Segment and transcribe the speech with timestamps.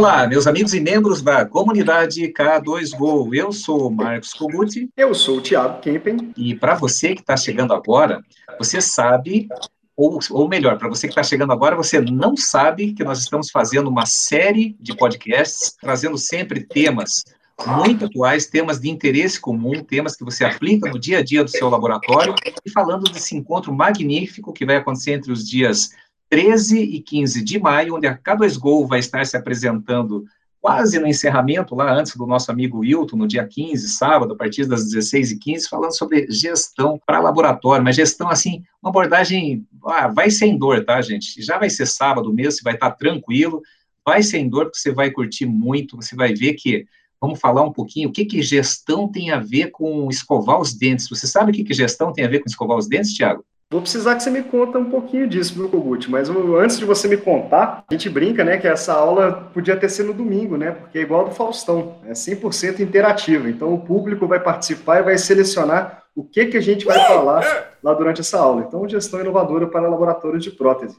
[0.00, 3.34] Olá, meus amigos e membros da comunidade K2Go.
[3.34, 4.88] Eu sou o Marcos Kogut.
[4.96, 6.32] Eu sou o Thiago Kempen.
[6.38, 8.22] E para você que está chegando agora,
[8.58, 9.46] você sabe,
[9.94, 13.50] ou, ou melhor, para você que está chegando agora, você não sabe que nós estamos
[13.50, 17.22] fazendo uma série de podcasts, trazendo sempre temas
[17.66, 21.50] muito atuais, temas de interesse comum, temas que você aplica no dia a dia do
[21.50, 25.90] seu laboratório, e falando desse encontro magnífico que vai acontecer entre os dias
[26.30, 30.24] 13 e 15 de maio, onde a K2Go vai estar se apresentando
[30.60, 34.66] quase no encerramento, lá antes do nosso amigo Wilton, no dia 15, sábado, a partir
[34.66, 40.56] das 16h15, falando sobre gestão para laboratório, mas gestão, assim, uma abordagem, ah, vai sem
[40.56, 41.40] dor, tá, gente?
[41.42, 43.62] Já vai ser sábado mesmo, você vai estar tranquilo,
[44.04, 46.84] vai sem dor, porque você vai curtir muito, você vai ver que,
[47.18, 51.08] vamos falar um pouquinho, o que que gestão tem a ver com escovar os dentes?
[51.08, 53.44] Você sabe o que que gestão tem a ver com escovar os dentes, Tiago?
[53.72, 56.10] Vou precisar que você me conta um pouquinho disso, viu, Kogut?
[56.10, 59.88] Mas antes de você me contar, a gente brinca, né, que essa aula podia ter
[59.88, 63.48] sido no domingo, né, porque é igual do Faustão, é 100% interativa.
[63.48, 67.68] Então, o público vai participar e vai selecionar o que, que a gente vai falar
[67.80, 68.64] lá durante essa aula.
[68.66, 70.98] Então, gestão inovadora para laboratórios de prótese.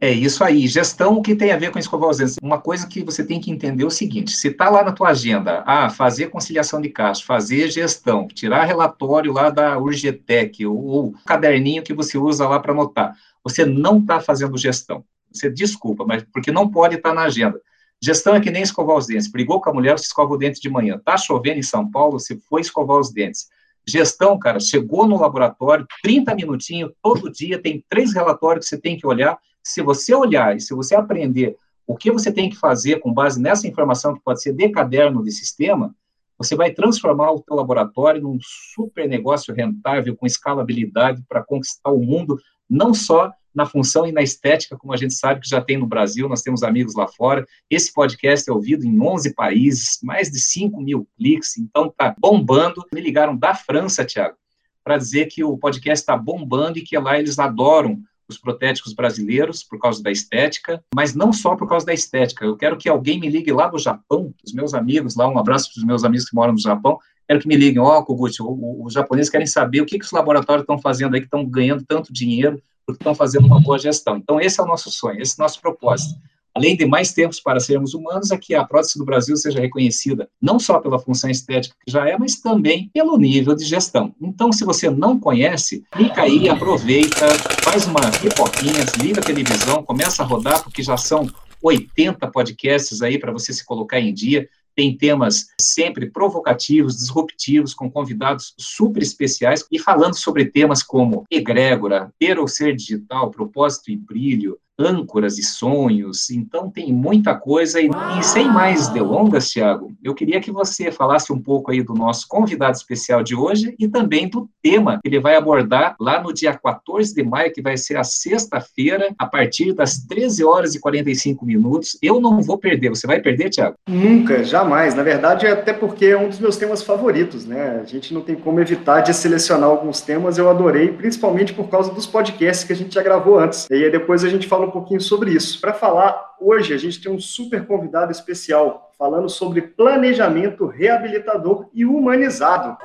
[0.00, 2.36] É isso aí, gestão que tem a ver com escovar os dentes.
[2.42, 5.10] Uma coisa que você tem que entender é o seguinte, se está lá na tua
[5.10, 11.14] agenda, ah, fazer conciliação de caixa, fazer gestão, tirar relatório lá da Urgetec, ou, ou
[11.24, 15.04] caderninho que você usa lá para anotar, você não está fazendo gestão.
[15.32, 17.60] Você desculpa, mas porque não pode estar tá na agenda.
[18.02, 19.30] Gestão é que nem escovar os dentes.
[19.30, 21.00] Brigou com a mulher, você escova o dente de manhã.
[21.02, 23.48] Tá chovendo em São Paulo, você foi escovar os dentes.
[23.86, 28.96] Gestão, cara, chegou no laboratório, 30 minutinhos, todo dia, tem três relatórios que você tem
[28.96, 33.00] que olhar, se você olhar e se você aprender o que você tem que fazer
[33.00, 35.94] com base nessa informação que pode ser de caderno de sistema,
[36.36, 42.02] você vai transformar o seu laboratório num super negócio rentável com escalabilidade para conquistar o
[42.02, 45.78] mundo, não só na função e na estética, como a gente sabe que já tem
[45.78, 47.46] no Brasil, nós temos amigos lá fora.
[47.70, 52.84] Esse podcast é ouvido em 11 países, mais de 5 mil cliques, então tá bombando.
[52.92, 54.36] Me ligaram da França, Tiago,
[54.82, 59.62] para dizer que o podcast está bombando e que lá eles adoram os protéticos brasileiros
[59.62, 62.44] por causa da estética, mas não só por causa da estética.
[62.44, 65.72] Eu quero que alguém me ligue lá do Japão, os meus amigos lá, um abraço
[65.72, 66.98] para os meus amigos que moram no Japão,
[67.28, 70.12] quero que me liguem, ó, oh, Kogut, os japoneses querem saber o que, que os
[70.12, 74.16] laboratórios estão fazendo aí, que estão ganhando tanto dinheiro, porque estão fazendo uma boa gestão.
[74.16, 76.18] Então, esse é o nosso sonho, esse é o nosso propósito
[76.54, 80.28] além de mais tempos para sermos humanos, é que a prótese do Brasil seja reconhecida
[80.40, 84.14] não só pela função estética que já é, mas também pelo nível de gestão.
[84.20, 87.26] Então, se você não conhece, clica aí, aproveita,
[87.62, 91.26] faz uma pipoquinha, liga a televisão, começa a rodar, porque já são
[91.62, 94.48] 80 podcasts aí para você se colocar em dia.
[94.76, 102.12] Tem temas sempre provocativos, disruptivos, com convidados super especiais e falando sobre temas como egrégora,
[102.18, 107.80] ter ou ser digital, propósito e brilho, âncoras e sonhos, então tem muita coisa.
[107.80, 111.94] E, e, sem mais delongas, Tiago, eu queria que você falasse um pouco aí do
[111.94, 116.32] nosso convidado especial de hoje e também do tema que ele vai abordar lá no
[116.32, 120.80] dia 14 de maio, que vai ser a sexta-feira, a partir das 13 horas e
[120.80, 121.96] 45 minutos.
[122.02, 122.90] Eu não vou perder.
[122.90, 123.76] Você vai perder, Tiago?
[123.88, 124.94] Nunca, jamais.
[124.94, 127.80] Na verdade, é até porque é um dos meus temas favoritos, né?
[127.82, 130.38] A gente não tem como evitar de selecionar alguns temas.
[130.38, 133.68] Eu adorei, principalmente por causa dos podcasts que a gente já gravou antes.
[133.70, 135.60] E aí depois a gente fala fala um pouquinho sobre isso.
[135.60, 141.84] Para falar, hoje a gente tem um super convidado especial falando sobre planejamento reabilitador e
[141.84, 142.76] humanizado.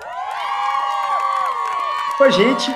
[2.18, 2.76] Com a gente,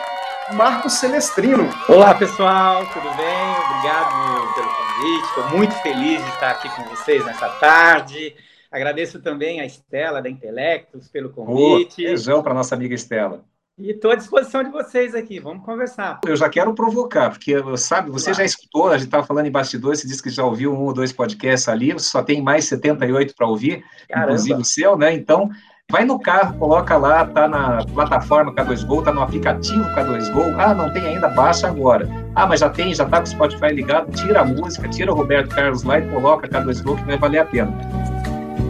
[0.53, 1.69] Marcos Celestrino.
[1.89, 3.49] Olá, pessoal, tudo bem?
[3.67, 5.27] Obrigado pelo convite.
[5.27, 8.35] Estou muito feliz de estar aqui com vocês nessa tarde.
[8.71, 12.01] Agradeço também a Estela da Intelectus pelo convite.
[12.01, 13.43] Oh, beijão para nossa amiga Estela.
[13.75, 16.21] E estou à disposição de vocês aqui, vamos conversar.
[16.27, 18.37] Eu já quero provocar, porque, sabe, você claro.
[18.37, 20.93] já escutou, a gente estava falando em bastidores, você disse que já ouviu um ou
[20.93, 24.33] dois podcasts ali, você só tem mais 78 para ouvir, Caramba.
[24.33, 25.11] inclusive o seu, né?
[25.15, 25.49] Então,
[25.91, 30.93] vai no carro, coloca lá, tá na plataforma K2Go, tá no aplicativo K2Go, ah, não
[30.93, 32.07] tem ainda, baixa agora.
[32.35, 35.15] Ah, mas já tem, já tá com o Spotify ligado, tira a música, tira o
[35.15, 37.75] Roberto Carlos lá e coloca K2Go que vai valer a pena.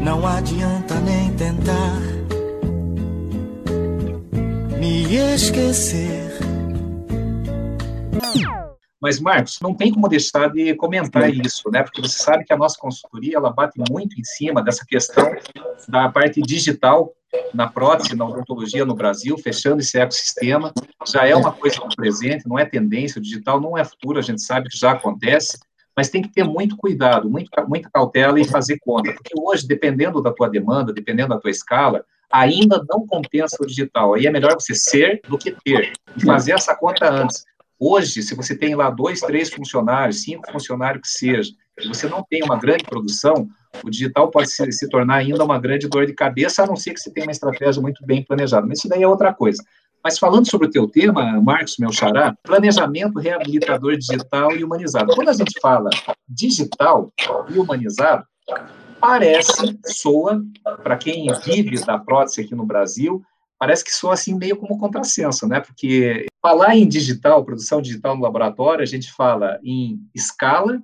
[0.01, 2.22] Não adianta nem tentar
[4.83, 6.29] me esquecer.
[9.01, 11.83] Mas, Marcos, não tem como deixar de comentar isso, né?
[11.83, 15.29] Porque você sabe que a nossa consultoria ela bate muito em cima dessa questão
[15.87, 17.13] da parte digital
[17.53, 20.73] na prótese, na odontologia no Brasil, fechando esse ecossistema.
[21.07, 24.21] Já é uma coisa do presente, não é tendência, o digital não é futuro, a
[24.21, 25.57] gente sabe que já acontece,
[25.95, 30.21] mas tem que ter muito cuidado, muita, muita cautela e fazer conta, porque hoje, dependendo
[30.21, 34.15] da tua demanda, dependendo da tua escala, ainda não compensa o digital.
[34.15, 37.45] Aí é melhor você ser do que ter e fazer essa conta antes.
[37.79, 42.23] Hoje, se você tem lá dois, três funcionários, cinco funcionários que seja, Se você não
[42.23, 43.47] tem uma grande produção,
[43.83, 46.93] o digital pode se, se, tornar ainda uma grande dor de cabeça, a não ser
[46.93, 48.65] que você tenha uma estratégia muito bem planejada.
[48.65, 49.61] Mas isso daí é outra coisa.
[50.03, 55.15] Mas falando sobre o teu tema, Marcos, meu xará, planejamento reabilitador digital e humanizado.
[55.15, 55.89] Quando a gente fala
[56.27, 57.11] digital
[57.49, 58.25] e humanizado,
[59.03, 60.41] parece, soa,
[60.81, 63.21] para quem vive da prótese aqui no Brasil,
[63.59, 65.59] parece que soa assim meio como contrassenso, né?
[65.59, 70.81] Porque falar em digital, produção digital no laboratório, a gente fala em escala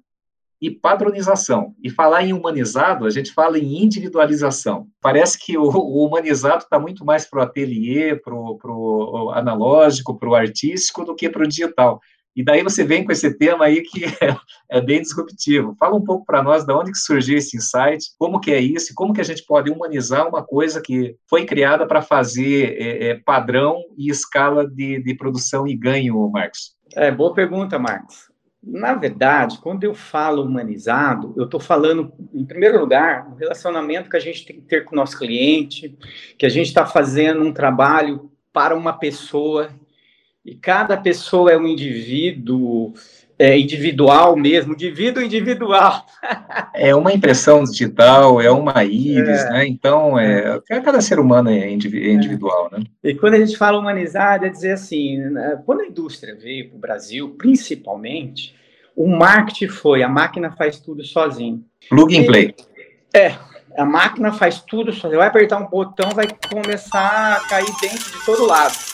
[0.61, 1.73] e padronização.
[1.81, 4.89] E falar em humanizado, a gente fala em individualização.
[4.99, 10.27] Parece que o, o humanizado está muito mais para o ateliê, para o analógico, para
[10.27, 12.01] o artístico, do que para o digital.
[12.35, 14.35] E daí você vem com esse tema aí que é,
[14.69, 15.75] é bem disruptivo.
[15.79, 18.93] Fala um pouco para nós de onde que surgiu esse insight, como que é isso,
[18.95, 23.15] como que a gente pode humanizar uma coisa que foi criada para fazer é, é,
[23.15, 26.75] padrão e escala de, de produção e ganho, Marcos.
[26.95, 28.29] É, boa pergunta, Marcos.
[28.61, 34.17] Na verdade, quando eu falo humanizado, eu estou falando, em primeiro lugar, o relacionamento que
[34.17, 35.97] a gente tem que ter com o nosso cliente,
[36.37, 39.69] que a gente está fazendo um trabalho para uma pessoa,
[40.49, 42.93] e cada pessoa é um indivíduo,
[43.37, 46.03] é, individual mesmo, indivíduo individual.
[46.73, 49.49] é uma impressão digital, é uma íris, é.
[49.51, 49.67] né?
[49.67, 52.83] Então, é, cada ser humano é, é individual, né?
[53.03, 56.77] E quando a gente fala humanizado, é dizer assim, né, quando a indústria veio para
[56.77, 58.55] o Brasil, principalmente,
[58.95, 61.63] o marketing foi, a máquina faz tudo sozinho.
[61.87, 62.55] Plug and play.
[63.13, 63.35] É,
[63.77, 65.19] a máquina faz tudo sozinho.
[65.19, 68.88] Vai apertar um botão, vai começar a cair dentro de todo lado.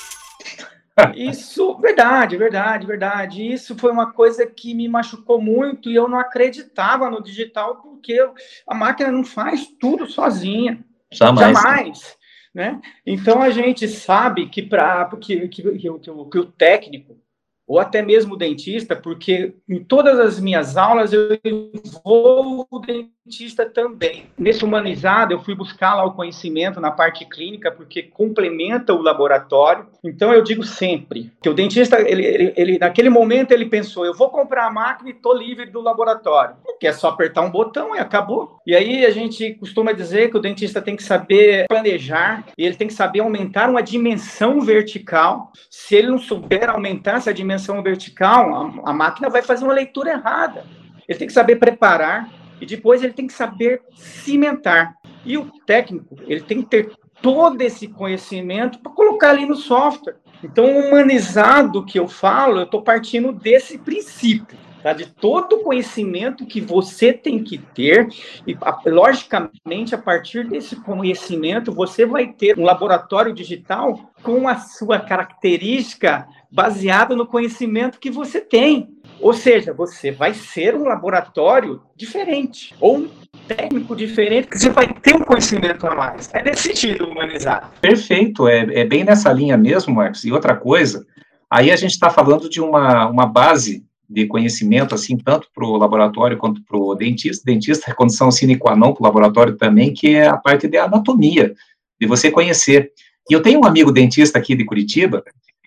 [1.15, 3.45] Isso, verdade, verdade, verdade.
[3.45, 8.17] Isso foi uma coisa que me machucou muito e eu não acreditava no digital porque
[8.65, 10.83] a máquina não faz tudo sozinha.
[11.11, 11.57] Jamais.
[11.57, 12.17] Jamais.
[12.53, 12.79] Né?
[13.05, 17.19] Então a gente sabe que para que, que, que, que, o técnico
[17.67, 22.79] ou até mesmo o dentista, porque em todas as minhas aulas eu envolvo o
[23.25, 24.27] dentista também.
[24.37, 29.87] Nesse humanizado, eu fui buscar lá o conhecimento na parte clínica, porque complementa o laboratório.
[30.03, 34.13] Então, eu digo sempre que o dentista, ele, ele, ele naquele momento, ele pensou: eu
[34.13, 36.55] vou comprar a máquina e estou livre do laboratório.
[36.63, 38.59] Porque é só apertar um botão e acabou.
[38.65, 42.75] E aí a gente costuma dizer que o dentista tem que saber planejar e ele
[42.75, 45.51] tem que saber aumentar uma dimensão vertical.
[45.71, 48.53] Se ele não souber aumentar essa dimensão vertical,
[48.85, 50.63] a, a máquina vai fazer uma leitura errada.
[51.07, 54.95] Ele tem que saber preparar e depois ele tem que saber cimentar.
[55.23, 56.91] E o técnico, ele tem que ter
[57.21, 60.17] todo esse conhecimento para colocar ali no software.
[60.43, 64.93] Então, humanizado que eu falo, eu estou partindo desse princípio, tá?
[64.93, 68.07] de todo o conhecimento que você tem que ter,
[68.45, 68.57] e
[68.89, 76.27] logicamente, a partir desse conhecimento, você vai ter um laboratório digital com a sua característica
[76.51, 78.94] baseada no conhecimento que você tem.
[79.19, 83.09] Ou seja, você vai ser um laboratório diferente, ou um
[83.47, 86.29] técnico diferente, que você vai ter um conhecimento a mais.
[86.33, 87.67] É nesse sentido humanizado.
[87.81, 90.23] Perfeito, é, é bem nessa linha mesmo, Marcos.
[90.25, 91.05] E outra coisa,
[91.49, 95.77] aí a gente está falando de uma, uma base de conhecimento, assim, tanto para o
[95.77, 97.43] laboratório quanto para o dentista.
[97.45, 100.77] Dentista é condição sine qua non para o laboratório também, que é a parte de
[100.77, 101.53] anatomia,
[101.99, 102.91] de você conhecer.
[103.29, 105.23] E eu tenho um amigo dentista aqui de Curitiba,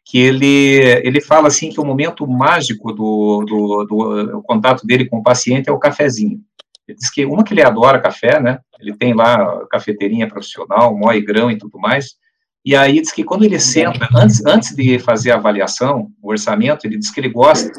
[0.08, 5.18] que ele, ele fala assim que o momento mágico do, do, do contato dele com
[5.18, 6.40] o paciente é o cafezinho.
[6.88, 11.20] Ele diz que, uma, que ele adora café, né, ele tem lá cafeteirinha profissional, moe
[11.20, 12.16] grão e tudo mais,
[12.64, 16.86] e aí diz que quando ele senta, antes, antes de fazer a avaliação, o orçamento,
[16.86, 17.70] ele diz que ele gosta,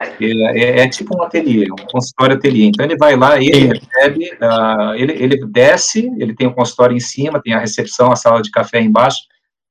[0.00, 2.66] é, é, é tipo um ateliê, um consultório ateliê.
[2.66, 7.00] Então ele vai lá, ele recebe, uh, ele, ele desce, ele tem o consultório em
[7.00, 9.18] cima, tem a recepção, a sala de café embaixo,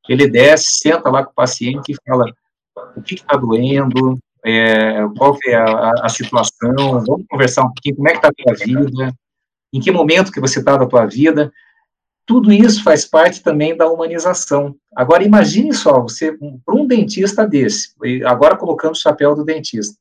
[0.07, 2.25] ele desce, senta lá com o paciente e fala
[2.95, 8.07] o que está doendo, é, qual é a, a, situação, vamos conversar um pouquinho, como
[8.07, 9.13] é que está a tua vida,
[9.73, 11.51] em que momento que você está da tua vida,
[12.25, 14.75] tudo isso faz parte também da humanização.
[14.95, 17.93] Agora, imagine só, você, para um dentista desse,
[18.25, 19.95] agora colocando o chapéu do dentista,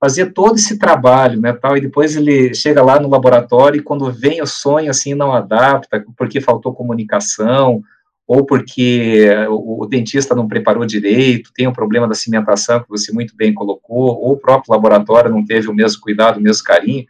[0.00, 4.10] fazer todo esse trabalho, né, tal, e depois ele chega lá no laboratório e quando
[4.10, 7.82] vem o sonho, assim, não adapta, porque faltou comunicação,
[8.30, 12.88] ou porque o, o, dentista não preparou direito, tem o um problema da cimentação, que
[12.88, 16.62] você muito bem colocou, ou o próprio laboratório não teve o mesmo cuidado, o mesmo
[16.62, 17.04] carinho.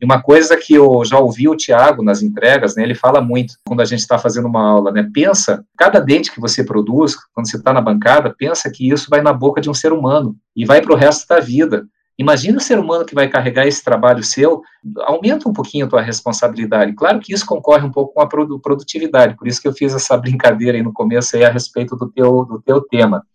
[0.00, 3.54] E uma coisa que eu já ouvi o Tiago nas entregas, né, ele fala muito,
[3.64, 7.48] quando a gente está fazendo uma aula, né, pensa, cada dente que você produz, quando
[7.48, 10.64] você está na bancada, pensa que isso vai na boca de um ser humano, e
[10.64, 11.86] vai para o resto da vida.
[12.16, 14.62] Imagina o ser humano que vai carregar esse trabalho seu,
[15.00, 16.94] aumenta um pouquinho a tua responsabilidade.
[16.94, 20.16] Claro que isso concorre um pouco com a produtividade, por isso que eu fiz essa
[20.18, 23.26] brincadeira aí no começo aí a respeito do teu, do teu tema.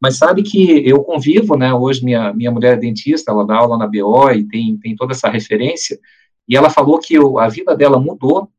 [0.00, 3.78] Mas sabe que eu convivo, né, hoje minha, minha mulher é dentista, ela dá aula
[3.78, 5.98] na BO e tem, tem toda essa referência,
[6.46, 8.50] E ela falou que a vida dela mudou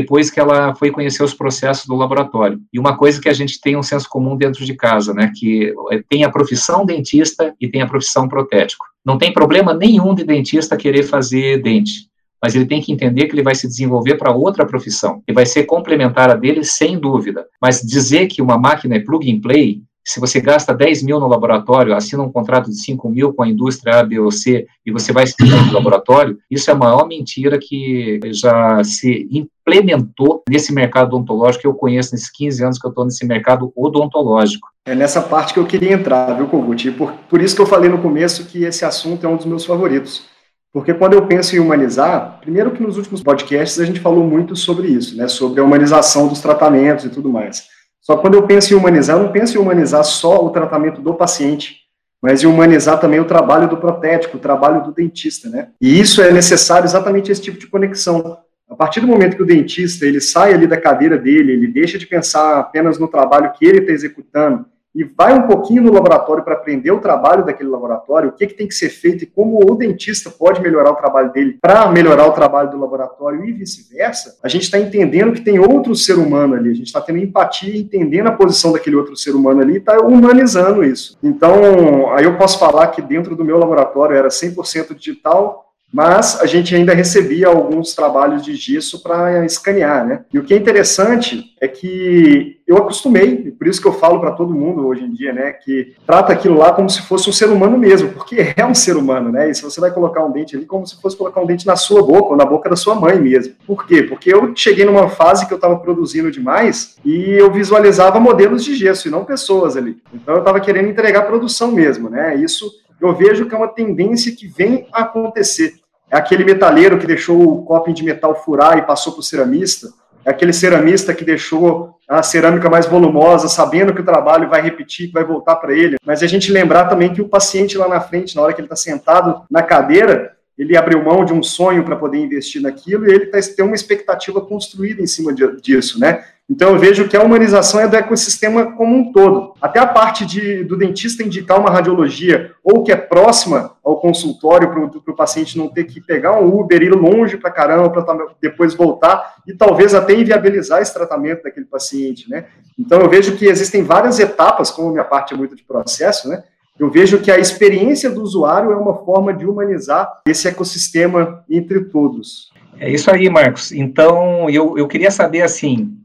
[0.00, 2.60] depois que ela foi conhecer os processos do laboratório.
[2.72, 5.74] E uma coisa que a gente tem um senso comum dentro de casa, né, que
[5.90, 8.86] é, tem a profissão dentista e tem a profissão protético.
[9.04, 12.08] Não tem problema nenhum de dentista querer fazer dente,
[12.40, 15.44] mas ele tem que entender que ele vai se desenvolver para outra profissão, e vai
[15.44, 17.46] ser complementar a dele, sem dúvida.
[17.60, 21.28] Mas dizer que uma máquina é plug and play, se você gasta 10 mil no
[21.28, 24.90] laboratório, assina um contrato de 5 mil com a indústria A, B ou C, e
[24.90, 30.72] você vai estudar no laboratório, isso é a maior mentira que já se implementou nesse
[30.72, 34.68] mercado odontológico que eu conheço nesses 15 anos que eu estou nesse mercado odontológico.
[34.86, 36.90] É nessa parte que eu queria entrar, viu, Kogut?
[36.92, 39.66] Por, por isso que eu falei no começo que esse assunto é um dos meus
[39.66, 40.24] favoritos.
[40.72, 44.56] Porque quando eu penso em humanizar, primeiro que nos últimos podcasts a gente falou muito
[44.56, 47.76] sobre isso, né, sobre a humanização dos tratamentos e tudo mais.
[48.08, 51.02] Só que quando eu penso em humanizar, eu não penso em humanizar só o tratamento
[51.02, 51.82] do paciente,
[52.22, 55.68] mas em humanizar também o trabalho do protético, o trabalho do dentista, né?
[55.78, 58.38] E isso é necessário exatamente esse tipo de conexão.
[58.66, 61.98] A partir do momento que o dentista ele sai ali da cadeira dele, ele deixa
[61.98, 64.64] de pensar apenas no trabalho que ele está executando
[64.94, 68.54] e vai um pouquinho no laboratório para aprender o trabalho daquele laboratório, o que, que
[68.54, 72.26] tem que ser feito e como o dentista pode melhorar o trabalho dele para melhorar
[72.26, 76.54] o trabalho do laboratório e vice-versa, a gente está entendendo que tem outro ser humano
[76.54, 79.78] ali, a gente está tendo empatia, entendendo a posição daquele outro ser humano ali e
[79.78, 81.16] está humanizando isso.
[81.22, 86.46] Então, aí eu posso falar que dentro do meu laboratório era 100% digital, mas a
[86.46, 90.24] gente ainda recebia alguns trabalhos de gesso para escanear, né?
[90.32, 94.32] E o que é interessante é que eu acostumei, por isso que eu falo para
[94.32, 97.48] todo mundo hoje em dia, né, que trata aquilo lá como se fosse um ser
[97.48, 99.50] humano mesmo, porque é um ser humano, né?
[99.50, 101.76] E se você vai colocar um dente ali, como se fosse colocar um dente na
[101.76, 103.54] sua boca ou na boca da sua mãe mesmo.
[103.66, 104.02] Por quê?
[104.02, 108.74] Porque eu cheguei numa fase que eu estava produzindo demais e eu visualizava modelos de
[108.74, 109.96] gesso e não pessoas ali.
[110.12, 112.36] Então eu estava querendo entregar produção mesmo, né?
[112.36, 115.74] Isso eu vejo que é uma tendência que vem a acontecer.
[116.10, 119.88] É aquele metaleiro que deixou o copo de metal furar e passou para o ceramista,
[120.24, 125.08] é aquele ceramista que deixou a cerâmica mais volumosa, sabendo que o trabalho vai repetir,
[125.08, 125.96] que vai voltar para ele.
[126.04, 128.66] Mas a gente lembrar também que o paciente lá na frente, na hora que ele
[128.66, 133.14] está sentado na cadeira, ele abriu mão de um sonho para poder investir naquilo e
[133.14, 136.24] ele tá, tem uma expectativa construída em cima disso, né?
[136.50, 139.52] Então eu vejo que a humanização é do ecossistema como um todo.
[139.60, 144.70] Até a parte de, do dentista indicar uma radiologia ou que é próxima ao consultório
[144.70, 148.74] para o paciente não ter que pegar um Uber, ir longe para caramba para depois
[148.74, 152.46] voltar e talvez até inviabilizar esse tratamento daquele paciente, né?
[152.78, 156.28] Então eu vejo que existem várias etapas, como a minha parte é muito de processo,
[156.28, 156.44] né?
[156.78, 161.80] Eu vejo que a experiência do usuário é uma forma de humanizar esse ecossistema entre
[161.86, 162.50] todos.
[162.78, 163.72] É isso aí, Marcos.
[163.72, 165.98] Então, eu, eu queria saber, assim,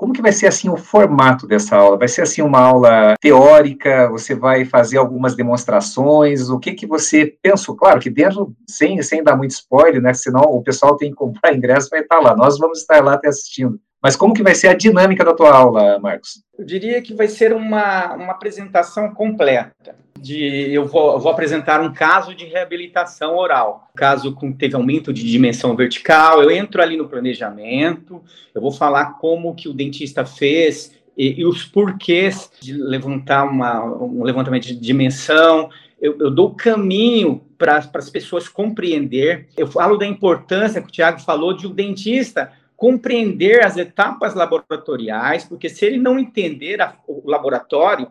[0.00, 1.98] como que vai ser assim o formato dessa aula?
[1.98, 4.08] Vai ser assim uma aula teórica?
[4.08, 6.48] Você vai fazer algumas demonstrações?
[6.48, 7.76] O que que você pensou?
[7.76, 10.14] Claro que dentro, sem, sem dar muito spoiler, né?
[10.14, 12.34] Senão o pessoal tem que comprar ingresso vai estar lá.
[12.34, 13.78] Nós vamos estar lá te assistindo.
[14.02, 16.42] Mas como que vai ser a dinâmica da tua aula, Marcos?
[16.58, 19.94] Eu diria que vai ser uma, uma apresentação completa.
[20.20, 25.22] De, eu vou, vou apresentar um caso de reabilitação oral, caso com teve aumento de
[25.24, 26.42] dimensão vertical.
[26.42, 28.22] Eu entro ali no planejamento,
[28.54, 33.84] eu vou falar como que o dentista fez e, e os porquês de levantar uma,
[33.84, 35.70] um levantamento de dimensão.
[36.00, 39.48] Eu, eu dou caminho para as pessoas compreender.
[39.56, 44.34] Eu falo da importância que o Tiago falou de o um dentista compreender as etapas
[44.34, 48.10] laboratoriais, porque se ele não entender a, o laboratório,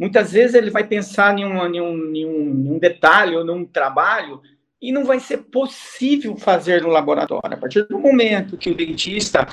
[0.00, 3.44] muitas vezes ele vai pensar em um, em, um, em, um, em um detalhe ou
[3.44, 4.40] num trabalho
[4.80, 7.52] e não vai ser possível fazer no laboratório.
[7.52, 9.46] A partir do momento que o dentista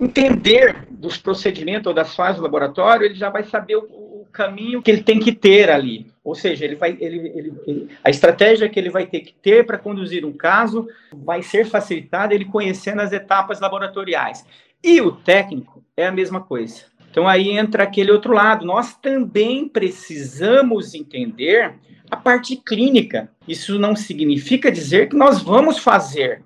[0.00, 4.80] entender dos procedimentos ou das fases do laboratório, ele já vai saber o, o caminho
[4.80, 6.06] que ele tem que ter ali.
[6.22, 9.66] Ou seja, ele vai, ele, ele, ele, a estratégia que ele vai ter que ter
[9.66, 14.46] para conduzir um caso vai ser facilitada ele conhecendo as etapas laboratoriais.
[14.80, 16.84] E o técnico é a mesma coisa.
[17.18, 18.64] Então aí entra aquele outro lado.
[18.64, 21.74] Nós também precisamos entender
[22.08, 23.28] a parte clínica.
[23.48, 26.42] Isso não significa dizer que nós vamos fazer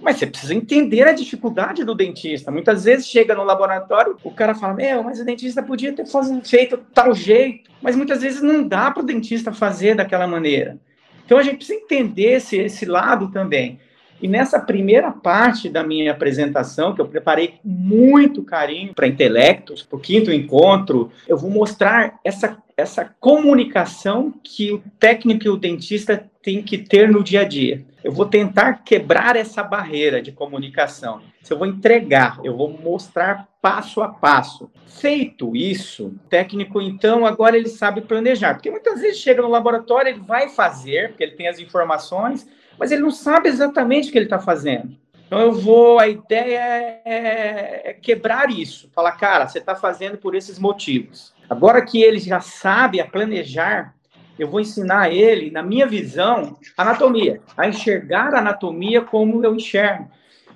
[0.00, 2.50] mas você precisa entender a dificuldade do dentista.
[2.50, 6.04] Muitas vezes chega no laboratório, o cara fala: Meu, mas o dentista podia ter
[6.44, 7.70] feito tal jeito.
[7.80, 10.78] Mas muitas vezes não dá para o dentista fazer daquela maneira.
[11.24, 13.80] Então a gente precisa entender esse, esse lado também.
[14.24, 19.82] E nessa primeira parte da minha apresentação, que eu preparei com muito carinho para intelectos,
[19.82, 25.58] para o quinto encontro, eu vou mostrar essa, essa comunicação que o técnico e o
[25.58, 27.84] dentista têm que ter no dia a dia.
[28.02, 31.20] Eu vou tentar quebrar essa barreira de comunicação.
[31.50, 34.70] Eu vou entregar, eu vou mostrar passo a passo.
[34.86, 38.54] Feito isso, o técnico, então, agora ele sabe planejar.
[38.54, 42.90] Porque muitas vezes chega no laboratório, ele vai fazer, porque ele tem as informações, mas
[42.90, 44.96] ele não sabe exatamente o que ele está fazendo.
[45.26, 50.34] Então eu vou, a ideia é, é quebrar isso, falar, cara, você está fazendo por
[50.34, 51.32] esses motivos.
[51.48, 53.94] Agora que ele já sabe a planejar,
[54.38, 60.10] eu vou ensinar ele, na minha visão, anatomia, a enxergar a anatomia como eu enxergo.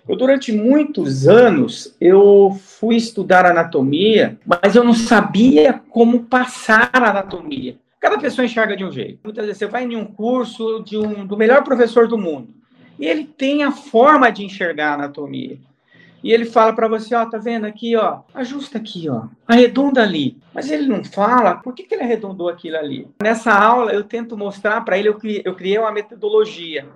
[0.08, 7.10] Eu, durante muitos anos, eu fui estudar anatomia, mas eu não sabia como passar a
[7.10, 7.76] anatomia.
[8.00, 9.20] Cada pessoa enxerga de um jeito.
[9.24, 12.54] Muitas vezes você vai em um curso de um, do melhor professor do mundo,
[12.98, 15.58] e ele tem a forma de enxergar a anatomia.
[16.22, 20.36] E ele fala para você, ó, tá vendo aqui, ó, ajusta aqui, ó, arredonda ali.
[20.52, 23.08] Mas ele não fala por que, que ele arredondou aquilo ali.
[23.22, 26.86] Nessa aula eu tento mostrar para ele, eu criei, eu criei uma metodologia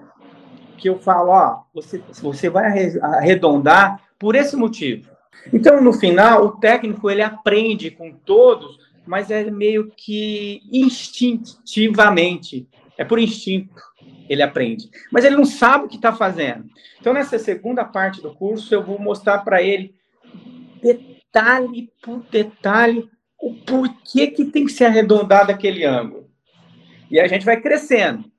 [0.77, 2.65] que eu falo, ó, você, você vai
[3.01, 5.09] arredondar por esse motivo.
[5.53, 13.05] Então, no final, o técnico ele aprende com todos, mas é meio que instintivamente, é
[13.05, 13.75] por instinto
[14.29, 14.89] ele aprende.
[15.11, 16.65] Mas ele não sabe o que está fazendo.
[17.01, 19.95] Então, nessa segunda parte do curso, eu vou mostrar para ele
[20.81, 23.09] detalhe por detalhe
[23.41, 26.31] o porquê que tem que ser arredondado aquele ângulo.
[27.11, 28.33] E a gente vai crescendo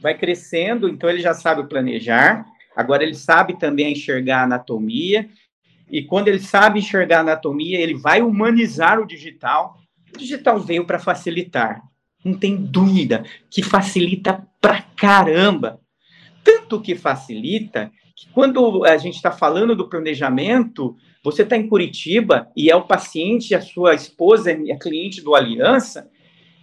[0.00, 5.28] vai crescendo, então ele já sabe planejar, agora ele sabe também enxergar a anatomia,
[5.90, 9.76] e quando ele sabe enxergar a anatomia, ele vai humanizar o digital.
[10.14, 11.82] O digital veio para facilitar,
[12.24, 15.80] não tem dúvida, que facilita pra caramba.
[16.42, 22.48] Tanto que facilita que quando a gente está falando do planejamento, você está em Curitiba
[22.56, 26.10] e é o paciente, a sua esposa é cliente do Aliança,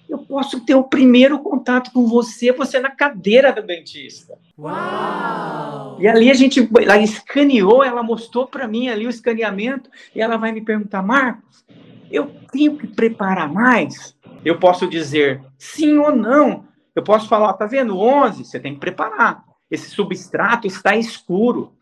[0.10, 4.38] eu posso ter o primeiro contato com você, você na cadeira do dentista.
[4.58, 5.98] Uau!
[6.00, 10.38] E ali a gente, ela escaneou, ela mostrou para mim ali o escaneamento, e ela
[10.38, 11.66] vai me perguntar, Marcos,
[12.12, 14.16] eu tenho que preparar mais?
[14.44, 16.66] Eu posso dizer sim ou não.
[16.96, 19.44] Eu posso falar, tá vendo, 11, você tem que preparar.
[19.70, 21.74] Esse substrato está escuro.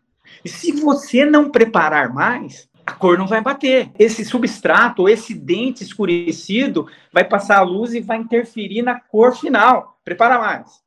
[0.44, 3.90] E se você não preparar mais, a cor não vai bater.
[3.98, 9.98] Esse substrato, esse dente escurecido, vai passar a luz e vai interferir na cor final.
[10.04, 10.84] Prepara mais.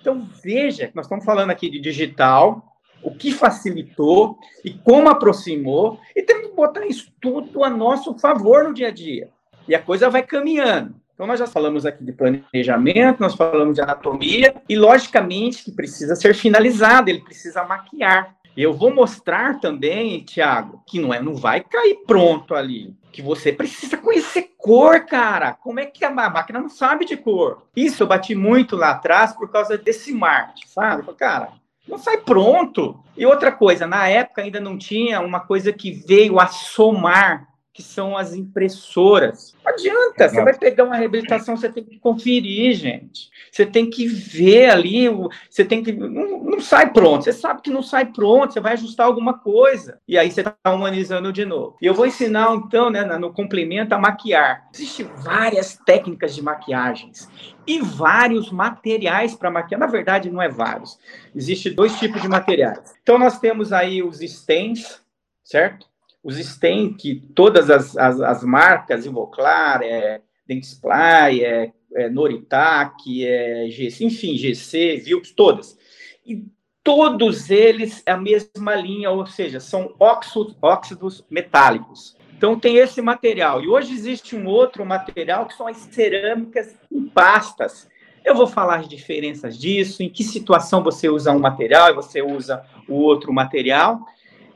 [0.00, 6.22] Então, veja, nós estamos falando aqui de digital, o que facilitou e como aproximou, e
[6.22, 9.28] temos que botar isso tudo a nosso favor no dia a dia.
[9.66, 10.94] E a coisa vai caminhando.
[11.14, 16.14] Então, nós já falamos aqui de planejamento, nós falamos de anatomia, e logicamente que precisa
[16.14, 18.36] ser finalizado, ele precisa maquiar.
[18.56, 22.92] Eu vou mostrar também, Tiago, que não é, não vai cair pronto ali.
[23.12, 25.52] Que você precisa conhecer cor, cara.
[25.54, 27.62] Como é que a máquina não sabe de cor?
[27.74, 31.14] Isso eu bati muito lá atrás por causa desse marketing, sabe?
[31.14, 31.52] Cara,
[31.88, 33.02] não sai pronto.
[33.16, 37.48] E outra coisa, na época ainda não tinha uma coisa que veio a somar
[37.78, 39.54] que são as impressoras.
[39.64, 43.30] Não adianta, você vai pegar uma reabilitação, você tem que conferir, gente.
[43.52, 45.08] Você tem que ver ali,
[45.48, 45.92] você tem que.
[45.92, 50.00] Não, não sai pronto, você sabe que não sai pronto, você vai ajustar alguma coisa.
[50.08, 51.76] E aí você está humanizando de novo.
[51.80, 54.68] E eu vou ensinar, então, né, no complemento, a maquiar.
[54.74, 57.30] Existem várias técnicas de maquiagens
[57.64, 59.78] e vários materiais para maquiar.
[59.78, 60.98] Na verdade, não é vários.
[61.32, 62.96] Existem dois tipos de materiais.
[63.04, 65.00] Então, nós temos aí os stents,
[65.44, 65.86] certo?
[66.22, 73.68] Os STEM, que todas as, as, as marcas, Ivoclar, é, Dentsply, é, é Noritac, é
[73.70, 75.78] GC, enfim, GC, Vilks, todas.
[76.26, 76.44] E
[76.82, 82.16] todos eles é a mesma linha, ou seja, são óxidos, óxidos metálicos.
[82.36, 83.62] Então tem esse material.
[83.62, 87.88] E hoje existe um outro material que são as cerâmicas em pastas.
[88.24, 92.22] Eu vou falar as diferenças disso, em que situação você usa um material e você
[92.22, 94.00] usa o outro material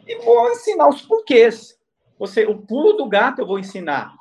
[0.06, 1.78] e vou ensinar os porquês.
[2.18, 4.14] Você, o pulo do gato eu vou ensinar.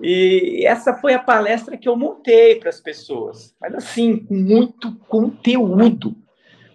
[0.00, 3.54] E essa foi a palestra que eu montei para as pessoas.
[3.60, 6.16] Mas assim, com muito conteúdo.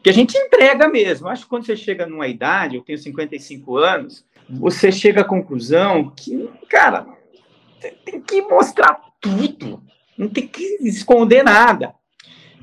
[0.03, 1.27] Que a gente entrega mesmo.
[1.27, 6.11] Acho que quando você chega numa idade, eu tenho 55 anos, você chega à conclusão
[6.15, 7.07] que, cara,
[8.03, 9.81] tem que mostrar tudo.
[10.15, 11.95] Não tem que esconder nada.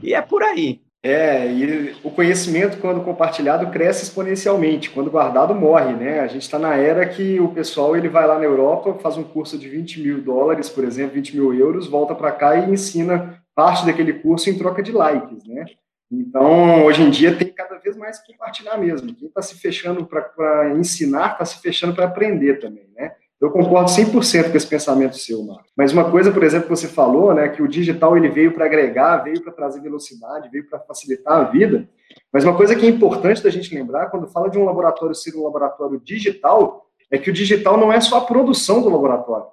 [0.02, 0.80] E é por aí.
[1.04, 4.88] É, e o conhecimento, quando compartilhado, cresce exponencialmente.
[4.88, 6.20] Quando guardado, morre, né?
[6.20, 9.24] A gente está na era que o pessoal ele vai lá na Europa, faz um
[9.24, 13.42] curso de 20 mil dólares, por exemplo, 20 mil euros, volta para cá e ensina
[13.52, 15.64] parte daquele curso em troca de likes, né?
[16.10, 19.12] Então, hoje em dia, tem cada vez mais que compartilhar mesmo.
[19.14, 23.12] Quem está se fechando para ensinar, está se fechando para aprender também, né?
[23.42, 25.64] Eu concordo 100% com esse pensamento seu, Marco.
[25.76, 28.66] Mas uma coisa, por exemplo, que você falou, né, que o digital ele veio para
[28.66, 31.88] agregar, veio para trazer velocidade, veio para facilitar a vida.
[32.32, 35.34] Mas uma coisa que é importante da gente lembrar, quando fala de um laboratório ser
[35.34, 39.46] um laboratório digital, é que o digital não é só a produção do laboratório.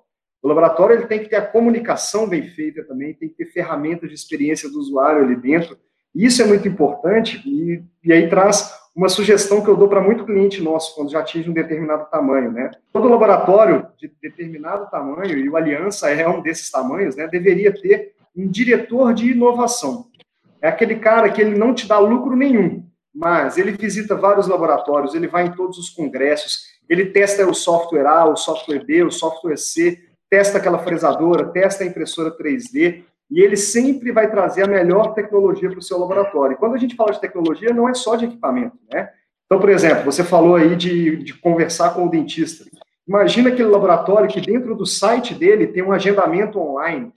[0.44, 4.08] O laboratório ele tem que ter a comunicação bem feita também, tem que ter ferramentas
[4.08, 5.76] de experiência do usuário ali dentro.
[6.14, 10.26] Isso é muito importante e, e aí traz uma sugestão que eu dou para muito
[10.26, 12.72] cliente nosso, quando já atinge um determinado tamanho, né?
[12.92, 18.14] Todo laboratório de determinado tamanho, e o Aliança é um desses tamanhos, né, deveria ter
[18.36, 20.08] um diretor de inovação.
[20.62, 25.16] É aquele cara que ele não te dá lucro nenhum, mas ele visita vários laboratórios,
[25.16, 29.12] ele vai em todos os congressos, ele testa o software A, o software B, o
[29.12, 30.00] software C,
[30.30, 35.70] testa aquela fresadora, testa a impressora 3D, e ele sempre vai trazer a melhor tecnologia
[35.70, 36.54] para o seu laboratório.
[36.54, 39.10] E quando a gente fala de tecnologia, não é só de equipamento, né?
[39.46, 42.66] Então, por exemplo, você falou aí de, de conversar com o dentista.
[43.08, 47.12] Imagina aquele laboratório que dentro do site dele tem um agendamento online